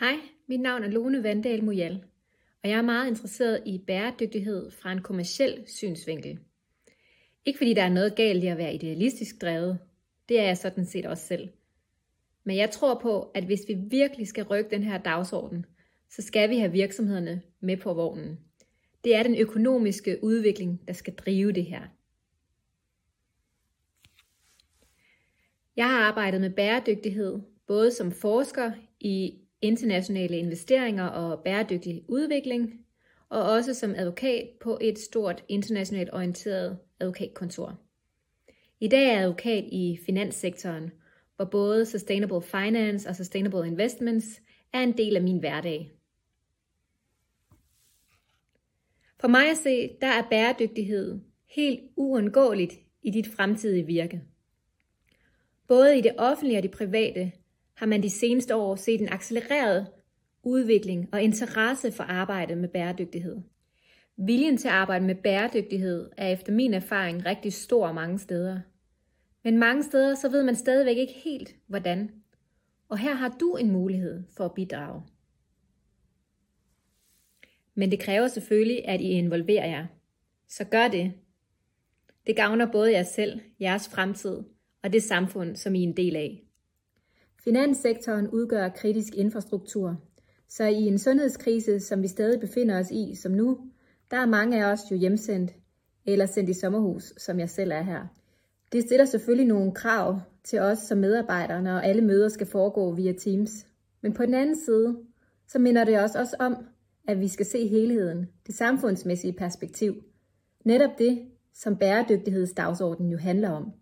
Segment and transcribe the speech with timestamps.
[0.00, 0.16] Hej,
[0.46, 2.04] mit navn er Lone Vandal Mujal,
[2.62, 6.38] og jeg er meget interesseret i bæredygtighed fra en kommersiel synsvinkel.
[7.44, 9.78] Ikke fordi der er noget galt i at være idealistisk drevet,
[10.28, 11.48] det er jeg sådan set også selv.
[12.44, 15.66] Men jeg tror på, at hvis vi virkelig skal rykke den her dagsorden,
[16.10, 18.38] så skal vi have virksomhederne med på vognen.
[19.04, 21.82] Det er den økonomiske udvikling, der skal drive det her.
[25.76, 32.80] Jeg har arbejdet med bæredygtighed, både som forsker i internationale investeringer og bæredygtig udvikling,
[33.28, 37.80] og også som advokat på et stort internationalt orienteret advokatkontor.
[38.80, 40.90] I dag er jeg advokat i finanssektoren,
[41.36, 44.40] hvor både Sustainable Finance og Sustainable Investments
[44.72, 45.90] er en del af min hverdag.
[49.20, 54.22] For mig at se, der er bæredygtighed helt uundgåeligt i dit fremtidige virke.
[55.68, 57.32] Både i det offentlige og det private
[57.74, 59.86] har man de seneste år set en accelereret
[60.42, 63.40] udvikling og interesse for arbejde med bæredygtighed.
[64.16, 68.60] Viljen til at arbejde med bæredygtighed er efter min erfaring rigtig stor mange steder.
[69.44, 72.10] Men mange steder så ved man stadigvæk ikke helt, hvordan.
[72.88, 75.02] Og her har du en mulighed for at bidrage.
[77.74, 79.86] Men det kræver selvfølgelig, at I involverer jer.
[80.48, 81.12] Så gør det.
[82.26, 84.42] Det gavner både jer selv, jeres fremtid
[84.82, 86.43] og det samfund, som I er en del af.
[87.44, 89.96] Finanssektoren udgør kritisk infrastruktur,
[90.48, 93.58] så i en sundhedskrise, som vi stadig befinder os i som nu,
[94.10, 95.52] der er mange af os jo hjemsendt
[96.06, 98.06] eller sendt i sommerhus, som jeg selv er her.
[98.72, 103.12] Det stiller selvfølgelig nogle krav til os som medarbejdere, når alle møder skal foregå via
[103.12, 103.66] Teams.
[104.02, 104.96] Men på den anden side,
[105.48, 106.56] så minder det os også om,
[107.08, 109.94] at vi skal se helheden, det samfundsmæssige perspektiv.
[110.64, 113.72] Netop det, som bæredygtighedsdagsordenen jo handler om.